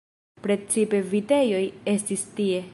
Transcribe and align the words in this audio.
Precipe 0.45 1.01
vitejoj 1.11 1.63
estis 1.95 2.29
tie. 2.41 2.69